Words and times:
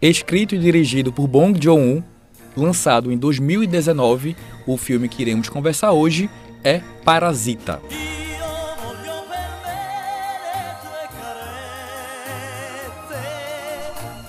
Escrito 0.00 0.54
e 0.54 0.58
dirigido 0.58 1.10
por 1.10 1.26
Bong 1.26 1.58
Joon-ho, 1.58 2.04
lançado 2.54 3.10
em 3.10 3.16
2019, 3.16 4.36
o 4.66 4.76
filme 4.76 5.08
que 5.08 5.22
iremos 5.22 5.48
conversar 5.48 5.92
hoje 5.92 6.28
é 6.62 6.82
Parasita. 7.02 7.80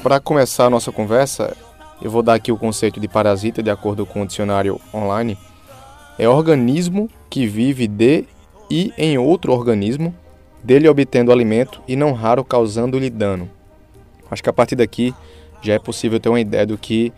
Para 0.01 0.21
começar 0.21 0.67
a 0.67 0.69
nossa 0.69 0.89
conversa, 0.89 1.53
eu 2.01 2.09
vou 2.09 2.23
dar 2.23 2.35
aqui 2.35 2.49
o 2.49 2.57
conceito 2.57 2.97
de 2.97 3.09
parasita 3.09 3.61
de 3.61 3.69
acordo 3.69 4.05
com 4.05 4.21
o 4.21 4.25
dicionário 4.25 4.79
online. 4.93 5.37
É 6.17 6.29
organismo 6.29 7.09
que 7.29 7.45
vive 7.45 7.89
de 7.89 8.23
e 8.71 8.93
em 8.97 9.17
outro 9.17 9.51
organismo, 9.51 10.15
dele 10.63 10.87
obtendo 10.87 11.29
alimento 11.29 11.81
e 11.85 11.97
não 11.97 12.13
raro 12.13 12.45
causando-lhe 12.45 13.09
dano. 13.09 13.49
Acho 14.31 14.41
que 14.41 14.49
a 14.49 14.53
partir 14.53 14.75
daqui 14.75 15.13
já 15.67 15.73
é 15.73 15.79
possível 15.79 16.19
ter 16.19 16.29
uma 16.29 16.39
ideia 16.39 16.65
do 16.65 16.77
que 16.77 17.13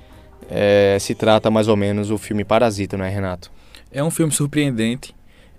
é, 0.49 0.97
se 0.99 1.13
trata 1.13 1.49
mais 1.51 1.67
ou 1.67 1.77
menos 1.77 2.09
o 2.09 2.17
filme 2.17 2.43
Parasita, 2.43 2.97
não 2.97 3.05
é, 3.05 3.09
Renato? 3.09 3.51
É 3.91 4.03
um 4.03 4.11
filme 4.11 4.31
surpreendente. 4.31 5.15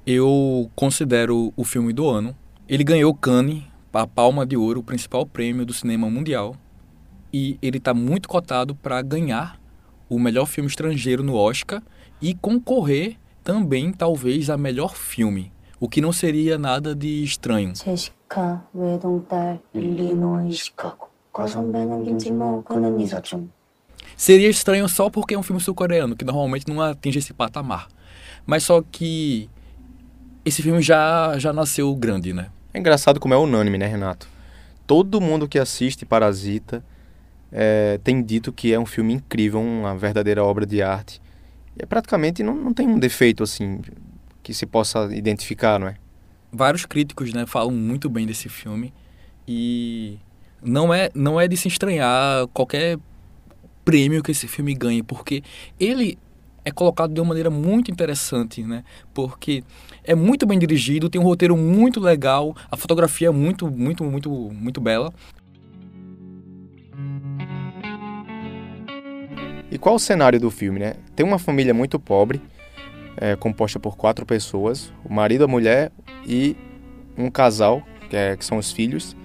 Eu 0.07 0.71
considero 0.75 1.53
o 1.57 1.65
filme 1.65 1.93
do 1.93 2.09
ano. 2.09 2.35
Ele 2.69 2.83
ganhou 2.83 3.15
Cannes, 3.15 3.63
a 3.93 4.07
Palma 4.07 4.45
de 4.45 4.57
Ouro, 4.57 4.81
o 4.81 4.83
principal 4.83 5.25
prêmio 5.25 5.65
do 5.65 5.73
cinema 5.73 6.11
mundial. 6.11 6.57
E 7.33 7.59
ele 7.63 7.79
está 7.79 7.95
muito 7.95 8.29
cotado 8.29 8.75
para 8.75 9.01
ganhar 9.03 9.61
o 10.09 10.19
melhor 10.19 10.47
filme 10.47 10.69
estrangeiro 10.69 11.23
no 11.23 11.37
Oscar 11.37 11.81
e 12.21 12.35
concorrer 12.35 13.17
também, 13.45 13.93
talvez, 13.93 14.51
a 14.51 14.57
melhor 14.57 14.97
filme. 14.97 15.53
O 15.79 15.89
que 15.89 16.01
não 16.01 16.13
seria 16.13 16.59
nada 16.59 16.95
de 16.95 17.23
estranho. 17.23 17.75
Seria 24.17 24.49
estranho 24.49 24.89
só 24.89 25.09
porque 25.09 25.35
é 25.35 25.39
um 25.39 25.43
filme 25.43 25.61
sul-coreano, 25.61 26.15
que 26.15 26.25
normalmente 26.25 26.69
não 26.69 26.81
atinge 26.81 27.19
esse 27.19 27.33
patamar. 27.33 27.89
Mas 28.47 28.65
só 28.65 28.83
que 28.83 29.49
esse 30.45 30.63
filme 30.63 30.83
já, 30.83 31.39
já 31.39 31.53
nasceu 31.53 31.95
grande, 31.95 32.33
né? 32.33 32.51
É 32.73 32.79
engraçado 32.79 33.19
como 33.19 33.35
é 33.35 33.37
unânime, 33.37 33.79
né, 33.79 33.87
Renato? 33.87 34.29
Todo 34.87 35.21
mundo 35.21 35.49
que 35.49 35.59
assiste 35.59 36.05
Parasita 36.05 36.85
é, 37.53 37.99
tem 38.03 38.23
dito 38.23 38.53
que 38.53 38.73
é 38.73 38.79
um 38.79 38.87
filme 38.87 39.15
incrível, 39.15 39.61
uma 39.61 39.97
verdadeira 39.97 40.45
obra 40.45 40.67
de 40.67 40.83
arte. 40.83 41.21
E 41.77 41.83
é, 41.83 41.87
praticamente 41.87 42.43
não, 42.43 42.55
não 42.55 42.75
tem 42.75 42.87
um 42.89 42.99
defeito, 42.99 43.43
assim, 43.43 43.81
que 44.43 44.53
se 44.53 44.67
possa 44.67 45.09
identificar, 45.15 45.79
não 45.79 45.89
é? 45.89 45.97
Vários 46.53 46.85
críticos, 46.85 47.33
né, 47.33 47.47
falam 47.47 47.73
muito 47.73 48.09
bem 48.09 48.27
desse 48.27 48.49
filme. 48.49 48.93
E 49.47 50.19
não 50.63 50.93
é, 50.93 51.11
não 51.15 51.41
é 51.41 51.49
de 51.49 51.57
se 51.57 51.69
estranhar 51.69 52.47
qualquer 52.49 52.99
prêmio 53.85 54.23
que 54.23 54.31
esse 54.31 54.47
filme 54.47 54.75
ganhe, 54.75 55.03
porque 55.03 55.43
ele 55.79 56.19
é 56.65 56.71
colocado 56.71 57.13
de 57.13 57.21
uma 57.21 57.29
maneira 57.29 57.51
muito 57.51 57.91
interessante, 57.91 58.63
né? 58.63 58.85
Porque 59.15 59.65
é 60.05 60.15
muito 60.15 60.47
bem 60.47 60.59
dirigido, 60.59 61.09
tem 61.09 61.21
um 61.21 61.25
roteiro 61.25 61.57
muito 61.57 61.99
legal, 61.99 62.55
a 62.71 62.77
fotografia 62.77 63.29
é 63.29 63.31
muito, 63.31 63.71
muito, 63.71 64.05
muito, 64.05 64.31
muito 64.31 64.81
bela. 64.81 65.13
E 69.71 69.79
qual 69.79 69.95
o 69.95 69.99
cenário 69.99 70.39
do 70.39 70.51
filme, 70.51 70.81
né? 70.81 70.95
Tem 71.15 71.25
uma 71.25 71.39
família 71.39 71.73
muito 71.73 71.99
pobre, 71.99 72.41
é, 73.17 73.37
composta 73.37 73.79
por 73.79 73.97
quatro 73.97 74.27
pessoas, 74.27 74.93
o 75.05 75.13
marido, 75.13 75.45
a 75.45 75.49
mulher 75.49 75.93
e 76.27 76.57
um 77.17 77.31
casal, 77.31 77.83
que, 78.09 78.17
é, 78.17 78.37
que 78.37 78.45
são 78.45 78.59
os 78.59 78.73
filhos 78.73 79.17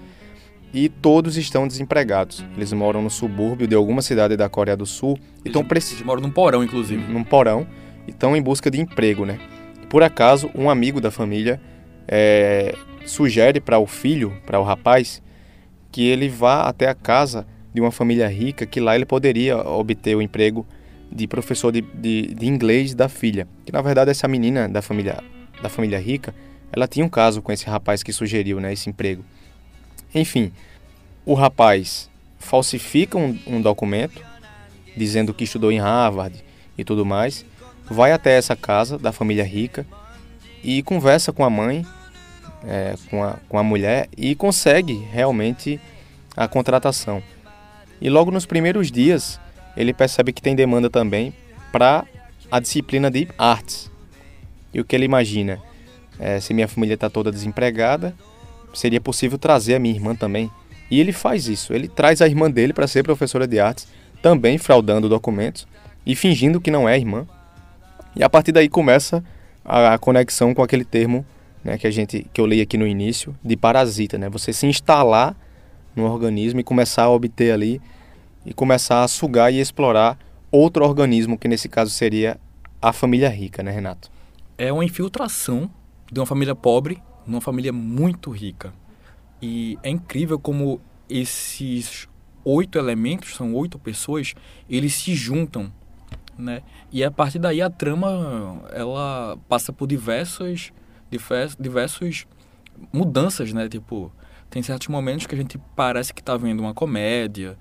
e 0.76 0.90
todos 0.90 1.38
estão 1.38 1.66
desempregados. 1.66 2.44
Eles 2.54 2.70
moram 2.70 3.00
no 3.00 3.08
subúrbio 3.08 3.66
de 3.66 3.74
alguma 3.74 4.02
cidade 4.02 4.36
da 4.36 4.46
Coreia 4.46 4.76
do 4.76 4.84
Sul 4.84 5.18
e 5.42 5.48
estão 5.48 5.64
precisando. 5.64 6.00
Eles 6.00 6.06
moram 6.06 6.20
num 6.20 6.30
porão, 6.30 6.62
inclusive. 6.62 7.02
Num 7.10 7.24
porão 7.24 7.66
e 8.06 8.10
estão 8.10 8.36
em 8.36 8.42
busca 8.42 8.70
de 8.70 8.78
emprego, 8.78 9.24
né? 9.24 9.40
Por 9.88 10.02
acaso, 10.02 10.50
um 10.54 10.68
amigo 10.68 11.00
da 11.00 11.10
família 11.10 11.58
é, 12.06 12.74
sugere 13.06 13.58
para 13.58 13.78
o 13.78 13.86
filho, 13.86 14.36
para 14.44 14.60
o 14.60 14.62
rapaz, 14.62 15.22
que 15.90 16.06
ele 16.06 16.28
vá 16.28 16.68
até 16.68 16.90
a 16.90 16.94
casa 16.94 17.46
de 17.72 17.80
uma 17.80 17.90
família 17.90 18.28
rica, 18.28 18.66
que 18.66 18.78
lá 18.78 18.94
ele 18.94 19.06
poderia 19.06 19.56
obter 19.56 20.14
o 20.14 20.20
emprego 20.20 20.66
de 21.10 21.26
professor 21.26 21.72
de, 21.72 21.80
de, 21.80 22.34
de 22.34 22.46
inglês 22.46 22.94
da 22.94 23.08
filha. 23.08 23.48
Que 23.64 23.72
na 23.72 23.80
verdade 23.80 24.10
essa 24.10 24.28
menina 24.28 24.68
da 24.68 24.82
família 24.82 25.24
da 25.62 25.70
família 25.70 25.98
rica, 25.98 26.34
ela 26.70 26.86
tinha 26.86 27.06
um 27.06 27.08
caso 27.08 27.40
com 27.40 27.50
esse 27.50 27.64
rapaz 27.64 28.02
que 28.02 28.12
sugeriu, 28.12 28.60
né, 28.60 28.74
esse 28.74 28.90
emprego. 28.90 29.24
Enfim, 30.16 30.50
o 31.26 31.34
rapaz 31.34 32.08
falsifica 32.38 33.18
um, 33.18 33.38
um 33.46 33.60
documento 33.60 34.24
dizendo 34.96 35.34
que 35.34 35.44
estudou 35.44 35.70
em 35.70 35.78
Harvard 35.78 36.42
e 36.78 36.82
tudo 36.82 37.04
mais, 37.04 37.44
vai 37.84 38.12
até 38.12 38.34
essa 38.34 38.56
casa 38.56 38.96
da 38.98 39.12
família 39.12 39.44
rica 39.44 39.86
e 40.64 40.82
conversa 40.82 41.34
com 41.34 41.44
a 41.44 41.50
mãe, 41.50 41.84
é, 42.66 42.94
com, 43.10 43.22
a, 43.22 43.36
com 43.46 43.58
a 43.58 43.62
mulher 43.62 44.08
e 44.16 44.34
consegue 44.34 44.94
realmente 45.12 45.78
a 46.34 46.48
contratação. 46.48 47.22
E 48.00 48.08
logo 48.08 48.30
nos 48.30 48.46
primeiros 48.46 48.90
dias 48.90 49.38
ele 49.76 49.92
percebe 49.92 50.32
que 50.32 50.40
tem 50.40 50.56
demanda 50.56 50.88
também 50.88 51.34
para 51.70 52.06
a 52.50 52.58
disciplina 52.58 53.10
de 53.10 53.28
artes. 53.36 53.90
E 54.72 54.80
o 54.80 54.84
que 54.84 54.96
ele 54.96 55.04
imagina? 55.04 55.60
É, 56.18 56.40
se 56.40 56.54
minha 56.54 56.68
família 56.68 56.94
está 56.94 57.10
toda 57.10 57.30
desempregada, 57.30 58.16
seria 58.78 59.00
possível 59.00 59.38
trazer 59.38 59.74
a 59.74 59.78
minha 59.78 59.94
irmã 59.94 60.14
também. 60.14 60.50
E 60.90 61.00
ele 61.00 61.12
faz 61.12 61.48
isso, 61.48 61.72
ele 61.72 61.88
traz 61.88 62.22
a 62.22 62.26
irmã 62.26 62.50
dele 62.50 62.72
para 62.72 62.86
ser 62.86 63.02
professora 63.02 63.46
de 63.46 63.58
artes, 63.58 63.88
também 64.22 64.58
fraudando 64.58 65.08
documentos 65.08 65.66
e 66.04 66.14
fingindo 66.14 66.60
que 66.60 66.70
não 66.70 66.88
é 66.88 66.96
irmã. 66.96 67.26
E 68.14 68.22
a 68.22 68.30
partir 68.30 68.52
daí 68.52 68.68
começa 68.68 69.22
a, 69.64 69.98
conexão 69.98 70.54
com 70.54 70.62
aquele 70.62 70.84
termo 70.84 71.26
né, 71.64 71.76
que 71.76 71.86
a 71.86 71.90
gente 71.90 72.26
que 72.32 72.40
eu 72.40 72.46
li 72.46 72.60
aqui 72.60 72.78
no 72.78 72.86
início 72.86 73.36
de 73.44 73.56
parasita, 73.56 74.16
né? 74.16 74.28
Você 74.28 74.52
se 74.52 74.66
instalar 74.66 75.36
no 75.94 76.04
organismo 76.04 76.60
e 76.60 76.64
começar 76.64 77.04
a 77.04 77.10
obter 77.10 77.50
ali 77.50 77.80
e 78.44 78.54
começar 78.54 79.02
a 79.02 79.08
sugar 79.08 79.52
e 79.52 79.58
explorar 79.58 80.16
outro 80.52 80.84
organismo 80.84 81.36
que 81.36 81.48
nesse 81.48 81.68
caso 81.68 81.90
seria 81.90 82.38
a 82.80 82.92
família 82.92 83.28
rica, 83.28 83.62
né, 83.62 83.72
Renato? 83.72 84.10
É 84.56 84.72
uma 84.72 84.84
infiltração 84.84 85.68
de 86.10 86.20
uma 86.20 86.26
família 86.26 86.54
pobre 86.54 87.02
numa 87.26 87.40
família 87.40 87.72
muito 87.72 88.30
rica. 88.30 88.72
E 89.40 89.78
é 89.82 89.90
incrível 89.90 90.38
como 90.38 90.80
esses 91.08 92.08
oito 92.44 92.78
elementos, 92.78 93.34
são 93.34 93.54
oito 93.54 93.78
pessoas, 93.78 94.34
eles 94.68 94.94
se 94.94 95.14
juntam, 95.14 95.72
né? 96.38 96.62
E 96.92 97.02
a 97.02 97.10
partir 97.10 97.38
daí 97.38 97.60
a 97.60 97.68
trama 97.68 98.62
ela 98.72 99.36
passa 99.48 99.72
por 99.72 99.86
diversas 99.86 100.72
diversos 101.58 102.26
mudanças, 102.92 103.52
né? 103.52 103.68
Tipo, 103.68 104.12
tem 104.50 104.62
certos 104.62 104.88
momentos 104.88 105.26
que 105.26 105.34
a 105.34 105.38
gente 105.38 105.58
parece 105.74 106.12
que 106.12 106.20
está 106.20 106.36
vendo 106.36 106.60
uma 106.60 106.74
comédia, 106.74 107.56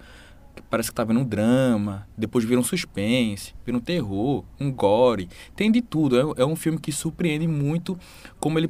que 0.56 0.62
parece 0.64 0.90
que 0.90 0.94
está 0.94 1.04
vendo 1.04 1.20
um 1.20 1.26
drama, 1.26 2.08
depois 2.18 2.46
vira 2.46 2.60
um 2.60 2.64
suspense, 2.64 3.54
vira 3.66 3.78
um 3.78 3.82
terror, 3.82 4.44
um 4.60 4.72
gore, 4.72 5.30
tem 5.56 5.72
de 5.72 5.82
tudo. 5.82 6.36
É, 6.38 6.44
é 6.44 6.46
um 6.46 6.56
filme 6.56 6.80
que 6.80 6.92
surpreende 6.92 7.48
muito 7.48 7.98
como 8.40 8.60
ele 8.60 8.70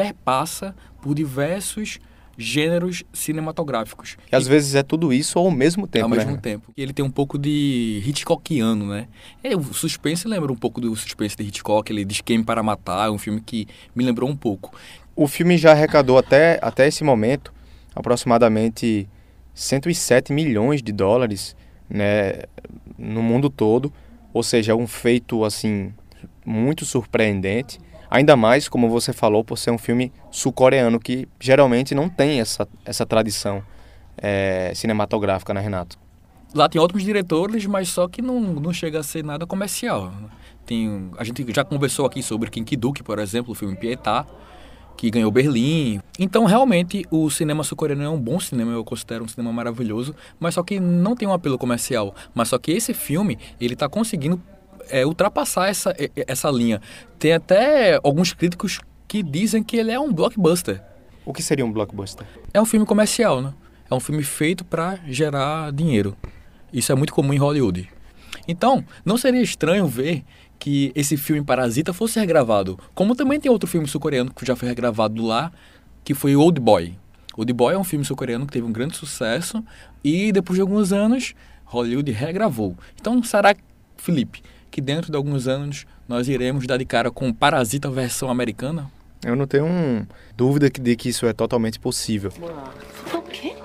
perpassa 0.00 0.74
por 1.02 1.14
diversos 1.14 1.98
gêneros 2.38 3.04
cinematográficos. 3.12 4.16
E 4.32 4.34
às 4.34 4.46
vezes 4.46 4.74
é 4.74 4.82
tudo 4.82 5.12
isso 5.12 5.38
ao 5.38 5.50
mesmo 5.50 5.86
tempo, 5.86 6.06
Ao 6.06 6.10
né? 6.10 6.16
mesmo 6.16 6.38
tempo. 6.38 6.72
Ele 6.74 6.92
tem 6.92 7.04
um 7.04 7.10
pouco 7.10 7.38
de 7.38 8.02
Hitchcockiano, 8.06 8.86
né? 8.86 9.08
É, 9.42 9.54
o 9.54 9.62
suspense 9.74 10.26
lembra 10.26 10.50
um 10.50 10.56
pouco 10.56 10.80
do 10.80 10.94
suspense 10.96 11.36
de 11.36 11.42
Hitchcock, 11.42 11.92
ele 11.92 12.06
Esquema 12.10 12.42
para 12.42 12.62
Matar, 12.62 13.08
é 13.08 13.10
um 13.10 13.18
filme 13.18 13.42
que 13.42 13.68
me 13.94 14.02
lembrou 14.04 14.28
um 14.28 14.36
pouco. 14.36 14.74
O 15.14 15.28
filme 15.28 15.58
já 15.58 15.72
arrecadou 15.72 16.16
até, 16.16 16.58
até 16.62 16.88
esse 16.88 17.04
momento 17.04 17.52
aproximadamente 17.94 19.06
107 19.52 20.32
milhões 20.32 20.82
de 20.82 20.92
dólares 20.92 21.54
né, 21.88 22.44
no 22.96 23.22
mundo 23.22 23.50
todo, 23.50 23.92
ou 24.32 24.42
seja, 24.42 24.72
é 24.72 24.74
um 24.74 24.86
feito 24.86 25.44
assim 25.44 25.92
muito 26.46 26.86
surpreendente. 26.86 27.78
Ainda 28.10 28.36
mais, 28.36 28.68
como 28.68 28.88
você 28.88 29.12
falou, 29.12 29.44
por 29.44 29.56
ser 29.56 29.70
um 29.70 29.78
filme 29.78 30.12
sul-coreano, 30.32 30.98
que 30.98 31.28
geralmente 31.38 31.94
não 31.94 32.08
tem 32.08 32.40
essa, 32.40 32.66
essa 32.84 33.06
tradição 33.06 33.62
é, 34.18 34.72
cinematográfica, 34.74 35.54
né, 35.54 35.60
Renato? 35.60 35.96
Lá 36.52 36.68
tem 36.68 36.80
ótimos 36.80 37.04
diretores, 37.04 37.64
mas 37.66 37.88
só 37.88 38.08
que 38.08 38.20
não, 38.20 38.40
não 38.40 38.72
chega 38.72 38.98
a 38.98 39.02
ser 39.04 39.22
nada 39.22 39.46
comercial. 39.46 40.12
Tem, 40.66 41.10
a 41.16 41.22
gente 41.22 41.46
já 41.54 41.64
conversou 41.64 42.04
aqui 42.04 42.20
sobre 42.20 42.50
Kim 42.50 42.64
Ki-duk, 42.64 43.04
por 43.04 43.20
exemplo, 43.20 43.52
o 43.52 43.54
filme 43.54 43.76
Pietá, 43.76 44.26
que 44.96 45.08
ganhou 45.08 45.30
Berlim. 45.30 46.00
Então, 46.18 46.44
realmente, 46.46 47.06
o 47.12 47.30
cinema 47.30 47.62
sul-coreano 47.62 48.02
é 48.02 48.08
um 48.08 48.20
bom 48.20 48.40
cinema, 48.40 48.72
eu 48.72 48.84
considero 48.84 49.24
um 49.24 49.28
cinema 49.28 49.52
maravilhoso, 49.52 50.14
mas 50.40 50.54
só 50.54 50.64
que 50.64 50.80
não 50.80 51.14
tem 51.14 51.28
um 51.28 51.32
apelo 51.32 51.56
comercial. 51.56 52.12
Mas 52.34 52.48
só 52.48 52.58
que 52.58 52.72
esse 52.72 52.92
filme, 52.92 53.38
ele 53.60 53.74
está 53.74 53.88
conseguindo 53.88 54.42
é, 54.90 55.06
ultrapassar 55.06 55.68
essa, 55.68 55.94
essa 56.26 56.50
linha. 56.50 56.80
Tem 57.18 57.32
até 57.32 57.98
alguns 58.02 58.32
críticos 58.32 58.80
que 59.08 59.22
dizem 59.22 59.62
que 59.62 59.76
ele 59.76 59.90
é 59.90 59.98
um 59.98 60.12
blockbuster. 60.12 60.82
O 61.24 61.32
que 61.32 61.42
seria 61.42 61.64
um 61.64 61.72
blockbuster? 61.72 62.26
É 62.52 62.60
um 62.60 62.66
filme 62.66 62.86
comercial, 62.86 63.40
né? 63.40 63.52
É 63.90 63.94
um 63.94 64.00
filme 64.00 64.22
feito 64.22 64.64
para 64.64 64.98
gerar 65.06 65.72
dinheiro. 65.72 66.16
Isso 66.72 66.92
é 66.92 66.94
muito 66.94 67.12
comum 67.12 67.32
em 67.32 67.38
Hollywood. 67.38 67.88
Então, 68.46 68.84
não 69.04 69.16
seria 69.16 69.42
estranho 69.42 69.86
ver 69.86 70.24
que 70.58 70.92
esse 70.94 71.16
filme 71.16 71.42
Parasita 71.42 71.92
fosse 71.92 72.20
regravado. 72.20 72.78
Como 72.94 73.14
também 73.14 73.40
tem 73.40 73.50
outro 73.50 73.68
filme 73.68 73.88
sul-coreano 73.88 74.32
que 74.32 74.46
já 74.46 74.54
foi 74.54 74.68
regravado 74.68 75.24
lá, 75.24 75.50
que 76.04 76.14
foi 76.14 76.36
Old 76.36 76.60
Boy. 76.60 76.96
Old 77.36 77.52
Boy 77.52 77.74
é 77.74 77.78
um 77.78 77.84
filme 77.84 78.04
sul-coreano 78.04 78.46
que 78.46 78.52
teve 78.52 78.66
um 78.66 78.72
grande 78.72 78.96
sucesso 78.96 79.64
e 80.04 80.30
depois 80.30 80.56
de 80.56 80.60
alguns 80.60 80.92
anos 80.92 81.34
Hollywood 81.64 82.10
regravou. 82.12 82.76
Então, 83.00 83.22
será, 83.22 83.54
Felipe, 83.96 84.42
que 84.69 84.81
dentro 84.81 85.11
de 85.11 85.17
alguns 85.17 85.47
anos 85.47 85.85
nós 86.07 86.27
iremos 86.27 86.67
dar 86.67 86.77
de 86.77 86.85
cara 86.85 87.09
com 87.11 87.33
Parasita 87.33 87.89
versão 87.89 88.29
americana? 88.29 88.89
Eu 89.23 89.35
não 89.35 89.47
tenho 89.47 89.65
um 89.65 90.05
dúvida 90.35 90.69
de 90.69 90.95
que 90.95 91.09
isso 91.09 91.25
é 91.25 91.33
totalmente 91.33 91.79
possível. 91.79 92.31
소독해? 92.31 93.55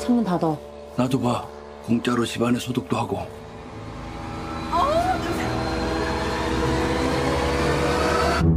창문 0.00 0.22
닫아. 0.24 0.56
나도 0.96 1.20
봐. 1.20 1.48
공짜로 1.86 2.24
집안에 2.24 2.58
소독도 2.58 2.96
하고. 2.96 3.26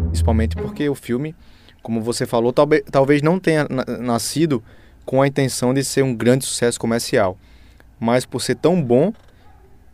Principalmente 0.10 0.56
porque 0.56 0.90
o 0.90 0.96
filme, 0.96 1.36
como 1.82 2.02
você 2.02 2.26
falou, 2.26 2.52
talvez, 2.52 2.84
talvez 2.92 3.22
não 3.22 3.40
tenha 3.40 3.66
nascido 4.00 4.62
com 5.06 5.22
a 5.22 5.28
intenção 5.28 5.74
de 5.74 5.84
ser 5.84 6.04
um 6.04 6.14
grande 6.14 6.46
sucesso 6.46 6.80
comercial. 6.80 7.38
Mas 8.00 8.26
por 8.26 8.42
ser 8.42 8.56
tão 8.56 8.82
bom, 8.82 9.14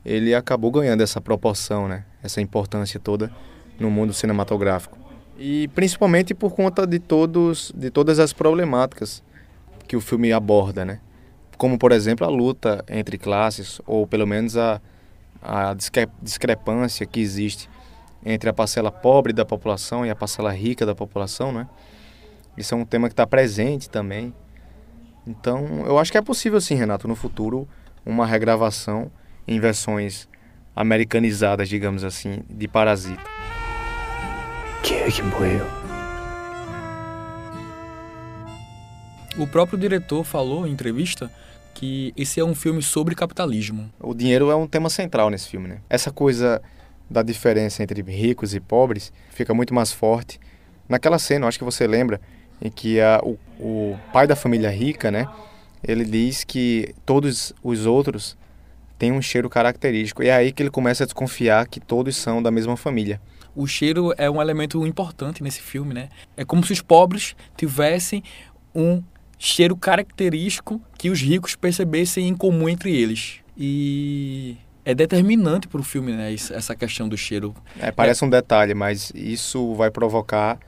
ele 0.09 0.35
acabou 0.35 0.71
ganhando 0.71 1.03
essa 1.03 1.21
proporção, 1.21 1.87
né? 1.87 2.05
essa 2.23 2.41
importância 2.41 2.99
toda 2.99 3.31
no 3.79 3.91
mundo 3.91 4.15
cinematográfico. 4.15 4.99
E 5.39 5.69
principalmente 5.69 6.35
por 6.35 6.55
conta 6.55 6.87
de, 6.87 6.99
todos, 6.99 7.71
de 7.77 7.91
todas 7.91 8.19
as 8.19 8.33
problemáticas 8.33 9.23
que 9.87 9.95
o 9.95 10.01
filme 10.01 10.33
aborda, 10.33 10.85
né? 10.85 11.01
Como, 11.59 11.79
por 11.79 11.93
exemplo, 11.93 12.27
a 12.27 12.31
luta 12.31 12.83
entre 12.89 13.19
classes, 13.19 13.81
ou 13.87 14.07
pelo 14.07 14.27
menos 14.27 14.57
a, 14.57 14.81
a 15.43 15.77
discrepância 16.23 17.05
que 17.05 17.21
existe 17.21 17.69
entre 18.25 18.49
a 18.49 18.53
parcela 18.53 18.91
pobre 18.91 19.33
da 19.33 19.45
população 19.45 20.07
e 20.07 20.11
a 20.11 20.17
parcela 20.17 20.51
rica 20.53 20.87
da 20.87 20.95
população, 20.95 21.53
né? 21.53 21.69
Isso 22.57 22.75
é 22.75 22.77
um 22.77 22.85
tema 22.85 23.09
que 23.09 23.13
está 23.13 23.27
presente 23.27 23.91
também. 23.91 24.35
Então, 25.27 25.85
eu 25.85 25.99
acho 25.99 26.11
que 26.11 26.19
é 26.19 26.23
possível 26.23 26.61
sim, 26.61 26.75
Renato, 26.75 27.07
no 27.07 27.15
futuro, 27.15 27.69
uma 28.05 28.27
regravação 28.27 29.11
em 29.49 29.59
versões 29.59 30.29
americanizadas, 30.77 31.69
digamos 31.69 32.05
assim, 32.05 32.43
de 32.49 32.69
Parasita. 32.69 33.25
Quem 34.83 34.99
é 34.99 35.23
morreu? 35.23 35.67
O 39.37 39.47
próprio 39.47 39.79
diretor 39.79 40.23
falou 40.23 40.67
em 40.67 40.71
entrevista 40.71 41.31
que 41.75 42.13
esse 42.17 42.39
é 42.39 42.45
um 42.45 42.55
filme 42.55 42.83
sobre 42.83 43.15
capitalismo. 43.15 43.93
O 43.99 44.15
dinheiro 44.15 44.51
é 44.51 44.55
um 44.55 44.67
tema 44.67 44.91
central 44.91 45.31
nesse 45.31 45.49
filme, 45.49 45.69
né? 45.69 45.79
Essa 45.89 46.13
coisa 46.13 46.61
da 47.09 47.23
diferença 47.23 47.83
entre 47.83 48.03
ricos 48.03 48.55
e 48.55 48.61
pobres 48.61 49.13
fica 49.31 49.55
muito 49.55 49.73
mais 49.73 49.91
forte 49.91 50.39
naquela 50.89 51.19
cena, 51.19 51.47
acho 51.47 51.59
que 51.59 51.65
você 51.65 51.87
lembra, 51.87 52.21
em 52.61 52.71
que 52.71 53.01
a, 53.01 53.21
o, 53.23 53.39
o 53.61 53.99
pai 54.13 54.27
da 54.27 54.35
família 54.35 54.71
rica, 54.71 55.11
né, 55.11 55.29
ele 55.85 56.05
diz 56.05 56.43
que 56.43 56.95
todos 57.05 57.53
os 57.63 57.87
outros 57.87 58.37
têm 58.99 59.13
um 59.13 59.23
cheiro 59.23 59.49
característico. 59.49 60.23
E 60.23 60.29
é 60.29 60.35
aí 60.35 60.53
que 60.53 60.63
ele 60.63 60.71
começa 60.71 61.05
a 61.05 61.07
desconfiar 61.07 61.67
que 61.69 61.81
todos 61.81 62.17
são 62.17 62.43
da 62.43 62.51
mesma 62.51 62.77
família. 62.77 63.21
O 63.55 63.67
cheiro 63.67 64.13
é 64.17 64.31
um 64.31 64.41
elemento 64.41 64.87
importante 64.87 65.43
nesse 65.43 65.61
filme, 65.61 65.95
né? 65.95 66.09
É 66.37 66.45
como 66.45 66.65
se 66.65 66.73
os 66.73 66.83
pobres 66.83 67.35
tivessem 67.57 68.23
um 68.75 69.03
cheiro 69.39 69.77
característico 69.77 70.81
que 70.97 71.11
os 71.11 71.21
ricos 71.21 71.55
percebessem 71.55 72.29
em 72.29 72.35
comum 72.35 72.69
entre 72.69 72.95
eles. 72.95 73.37
E 73.57 74.57
é 74.85 74.95
determinante 74.95 75.69
para 75.69 75.81
o 75.81 75.85
filme, 75.85 76.13
né? 76.13 76.33
Essa 76.33 76.75
questão 76.75 77.09
do 77.09 77.17
cheiro. 77.17 77.55
É, 77.79 77.91
parece 77.91 78.23
é. 78.23 78.27
um 78.27 78.31
detalhe, 78.31 78.75
mas 78.75 79.13
isso 79.15 79.75
vai 79.75 79.91
provocar 79.91 80.59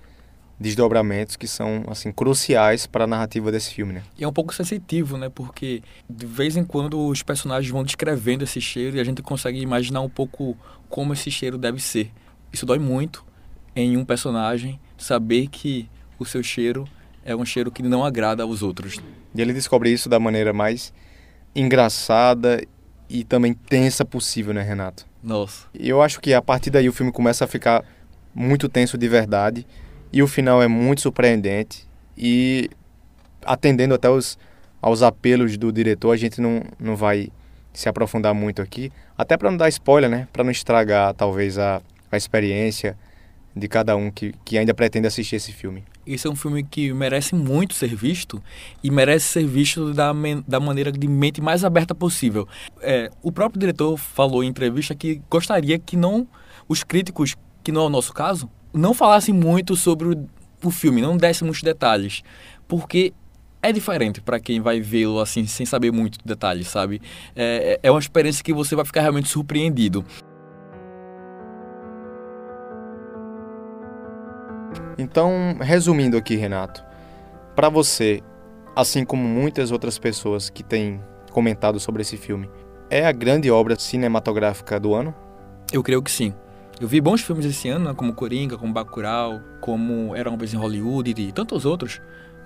desdobramentos 0.61 1.37
que 1.37 1.49
são 1.49 1.85
assim 1.89 2.13
cruciais 2.13 2.87
para 2.87 3.05
a 3.05 3.07
narrativa 3.07 3.51
desse 3.51 3.73
filme, 3.73 3.95
né? 3.95 4.03
E 4.19 4.23
é 4.23 4.29
um 4.29 4.33
pouco 4.33 4.55
sensitivo, 4.55 5.17
né? 5.17 5.31
Porque 5.31 5.83
de 6.09 6.27
vez 6.27 6.55
em 6.55 6.65
quando 6.65 7.09
os 7.09 7.23
personagens 7.23 7.73
vão 7.73 7.83
descrevendo 7.83 8.45
esse 8.45 8.61
cheiro 8.61 8.99
e 8.99 9.01
a 9.01 9.05
gente 9.05 9.23
consegue 9.23 9.59
imaginar 9.59 10.03
um 10.03 10.09
pouco 10.09 10.55
como 10.91 11.15
esse 11.15 11.31
cheiro 11.31 11.57
deve 11.57 11.81
ser. 11.81 12.13
Isso 12.53 12.67
dói 12.67 12.79
muito 12.79 13.25
em 13.75 13.97
um 13.97 14.05
personagem 14.05 14.79
saber 14.99 15.47
que 15.47 15.89
o 16.19 16.27
seu 16.27 16.43
cheiro 16.43 16.87
é 17.25 17.35
um 17.35 17.45
cheiro 17.45 17.71
que 17.71 17.83
não 17.83 18.05
agrada 18.05 18.43
aos 18.43 18.63
outros. 18.63 18.99
E 19.35 19.41
ele 19.41 19.55
descobre 19.55 19.91
isso 19.91 20.11
da 20.11 20.21
maneira 20.21 20.53
mais 20.53 20.93
engraçada 21.55 22.63
e 23.09 23.25
também 23.25 23.55
tensa 23.55 24.05
possível, 24.05 24.53
né, 24.53 24.63
Renato? 24.63 25.07
Nossa. 25.23 25.67
Eu 25.73 26.03
acho 26.03 26.21
que 26.21 26.35
a 26.35 26.43
partir 26.43 26.71
daí 26.71 26.89
o 26.89 26.93
filme 26.93 27.11
começa 27.11 27.45
a 27.45 27.49
ficar 27.49 27.83
muito 28.35 28.69
tenso 28.69 28.99
de 28.99 29.09
verdade 29.09 29.67
e 30.13 30.23
o 30.23 30.27
final 30.27 30.63
é 30.63 30.69
muito 30.69 31.01
surpreendente 31.01 31.87
e 32.17 32.71
atendendo 33.45 33.95
até 33.95 34.09
os, 34.09 34.39
aos 34.81 35.03
apelos 35.03 35.57
do 35.57 35.73
diretor, 35.73 36.13
a 36.13 36.17
gente 36.17 36.41
não, 36.41 36.63
não 36.79 36.97
vai 36.97 37.31
se 37.73 37.89
aprofundar 37.89 38.35
muito 38.35 38.61
aqui, 38.61 38.93
até 39.17 39.37
para 39.37 39.51
não 39.51 39.57
dar 39.57 39.69
spoiler, 39.69 40.11
né, 40.11 40.29
para 40.33 40.43
não 40.43 40.51
estragar 40.51 41.15
talvez 41.15 41.59
a, 41.59 41.81
a 42.11 42.17
experiência 42.17 42.97
de 43.55 43.69
cada 43.69 43.97
um 43.97 44.11
que, 44.11 44.35
que 44.45 44.59
ainda 44.59 44.75
pretende 44.75 45.07
assistir 45.07 45.37
esse 45.37 45.53
filme. 45.53 45.85
Esse 46.07 46.27
é 46.27 46.31
um 46.31 46.37
filme 46.37 46.63
que 46.63 46.93
merece 46.93 47.35
muito 47.35 47.75
ser 47.75 47.95
visto 47.95 48.43
e 48.83 48.91
merece 48.91 49.29
ser 49.29 49.47
visto 49.47 49.93
da, 49.93 50.13
da 50.47 50.59
maneira 50.59 50.91
de 50.91 51.07
mente 51.07 51.41
mais 51.41 51.65
aberta 51.65 51.95
possível. 51.95 52.49
É, 52.81 53.11
o 53.23 53.31
próprio 53.31 53.61
diretor 53.61 53.97
falou 53.97 54.43
em 54.43 54.49
entrevista 54.49 54.95
que 54.95 55.21
gostaria 55.29 55.79
que 55.79 55.97
não 55.97 56.27
os 56.69 56.83
críticos, 56.83 57.37
que 57.63 57.71
não 57.71 57.83
é 57.83 57.87
o 57.87 57.91
nosso 57.91 58.13
caso, 58.13 58.49
não 58.73 58.95
falassem 58.95 59.35
muito 59.35 59.77
sobre 59.77 60.09
o, 60.09 60.29
o 60.65 60.71
filme, 60.71 61.01
não 61.01 61.17
dessem 61.17 61.47
muitos 61.47 61.63
detalhes, 61.63 62.23
porque 62.69 63.13
é 63.63 63.73
diferente 63.73 64.21
para 64.21 64.41
quem 64.41 64.61
vai 64.61 64.81
vê-lo 64.81 65.21
assim 65.21 65.47
sem 65.47 65.67
saber 65.67 65.93
muito 65.93 66.19
detalhes, 66.25 66.69
sabe? 66.69 67.01
É, 67.37 67.79
é 67.83 67.91
uma 67.91 68.01
experiência 68.01 68.43
que 68.43 68.53
você 68.53 68.75
vai 68.75 68.85
ficar 68.85 69.03
realmente 69.03 69.29
surpreendido. 69.29 70.05
Então, 74.99 75.57
resumindo 75.61 76.17
aqui, 76.17 76.37
Renato, 76.37 76.85
para 77.57 77.69
você, 77.69 78.23
assim 78.77 79.05
como 79.05 79.27
muitas 79.27 79.71
outras 79.71 79.99
pessoas 79.99 80.51
que 80.51 80.63
têm 80.63 81.01
comentado 81.33 81.81
sobre 81.81 82.03
esse 82.03 82.17
filme, 82.17 82.51
é 82.91 83.07
a 83.07 83.13
grande 83.13 83.51
obra 83.51 83.79
cinematográfica 83.79 84.79
do 84.79 84.95
ano? 84.95 85.15
Eu 85.73 85.83
creio 85.83 86.03
que 86.03 86.11
sim. 86.11 86.35
Eu 86.81 86.89
vi 86.89 86.99
bons 86.99 87.21
filmes 87.21 87.45
esse 87.45 87.69
ano, 87.69 87.91
né, 87.91 87.95
como 87.95 88.15
Coringa, 88.15 88.57
como 88.57 88.73
Bacurau, 88.73 89.43
como 89.61 90.17
Era 90.17 90.31
uma 90.31 90.39
vez 90.39 90.55
em 90.55 90.57
Hollywood 90.57 91.11
e 91.11 91.31
tantos 91.31 91.67
outros, 91.67 92.01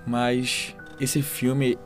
mas 0.05 0.75
esse 0.99 1.21
filme, 1.21 1.77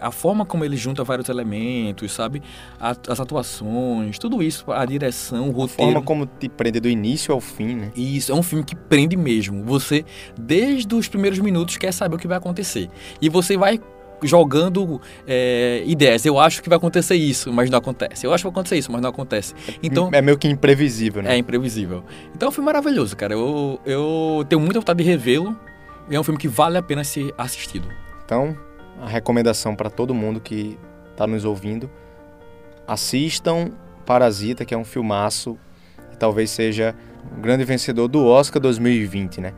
a 0.00 0.12
forma 0.12 0.46
como 0.46 0.64
ele 0.64 0.76
junta 0.76 1.02
vários 1.02 1.28
elementos, 1.28 2.12
sabe? 2.12 2.42
As 2.80 3.20
atuações, 3.20 4.18
tudo 4.18 4.42
isso, 4.42 4.70
a 4.70 4.84
direção, 4.84 5.48
o 5.48 5.52
roteiro. 5.52 5.90
A 5.90 5.94
forma 5.94 6.02
como 6.02 6.26
te 6.26 6.48
prende 6.48 6.78
do 6.78 6.88
início 6.88 7.34
ao 7.34 7.40
fim, 7.40 7.74
né? 7.74 7.92
Isso, 7.96 8.30
é 8.30 8.34
um 8.34 8.42
filme 8.42 8.64
que 8.64 8.76
prende 8.76 9.16
mesmo. 9.16 9.64
Você, 9.64 10.04
desde 10.38 10.94
os 10.94 11.08
primeiros 11.08 11.38
minutos, 11.38 11.76
quer 11.76 11.92
saber 11.92 12.16
o 12.16 12.18
que 12.18 12.28
vai 12.28 12.38
acontecer. 12.38 12.88
E 13.20 13.28
você 13.28 13.56
vai 13.56 13.80
jogando 14.22 15.00
é, 15.26 15.82
ideias. 15.86 16.24
Eu 16.24 16.38
acho 16.38 16.62
que 16.62 16.68
vai 16.68 16.76
acontecer 16.76 17.14
isso, 17.14 17.52
mas 17.52 17.70
não 17.70 17.78
acontece. 17.78 18.26
Eu 18.26 18.32
acho 18.32 18.42
que 18.42 18.46
vai 18.48 18.52
acontecer 18.52 18.78
isso, 18.78 18.90
mas 18.92 19.00
não 19.00 19.10
acontece. 19.10 19.54
Então 19.82 20.10
é 20.12 20.22
meio 20.22 20.38
que 20.38 20.48
imprevisível, 20.48 21.22
né? 21.22 21.34
É 21.34 21.36
imprevisível. 21.36 22.04
Então 22.34 22.46
é 22.46 22.50
um 22.50 22.52
filme 22.52 22.66
maravilhoso, 22.66 23.16
cara. 23.16 23.34
Eu, 23.34 23.80
eu 23.84 24.44
tenho 24.48 24.60
muita 24.60 24.80
vontade 24.80 25.02
de 25.02 25.08
revê-lo. 25.08 25.56
É 26.10 26.18
um 26.18 26.24
filme 26.24 26.38
que 26.38 26.48
vale 26.48 26.78
a 26.78 26.82
pena 26.82 27.02
ser 27.02 27.34
assistido. 27.36 27.88
Então, 28.24 28.56
a 29.00 29.08
recomendação 29.08 29.74
para 29.74 29.90
todo 29.90 30.14
mundo 30.14 30.40
que 30.40 30.78
está 31.10 31.26
nos 31.26 31.44
ouvindo: 31.44 31.90
assistam 32.86 33.70
Parasita, 34.04 34.64
que 34.64 34.72
é 34.72 34.78
um 34.78 34.84
filmaço 34.84 35.58
e 36.12 36.16
talvez 36.16 36.50
seja 36.50 36.94
o 37.36 37.40
grande 37.40 37.64
vencedor 37.64 38.08
do 38.08 38.24
Oscar 38.24 38.62
2020, 38.62 39.40
né? 39.40 39.52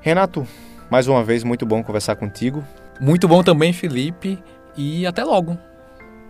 Renato, 0.00 0.46
mais 0.90 1.06
uma 1.06 1.22
vez, 1.22 1.44
muito 1.44 1.64
bom 1.64 1.82
conversar 1.82 2.16
contigo. 2.16 2.64
Muito 3.00 3.26
bom 3.26 3.42
também, 3.42 3.72
Felipe, 3.72 4.42
e 4.76 5.06
até 5.06 5.24
logo. 5.24 5.58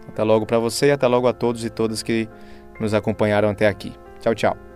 Até 0.08 0.22
logo 0.22 0.46
para 0.46 0.58
você 0.58 0.86
e 0.86 0.90
até 0.90 1.06
logo 1.06 1.26
a 1.26 1.32
todos 1.32 1.64
e 1.64 1.70
todas 1.70 2.02
que 2.02 2.28
nos 2.80 2.94
acompanharam 2.94 3.50
até 3.50 3.66
aqui. 3.68 3.92
Tchau, 4.20 4.34
tchau. 4.34 4.71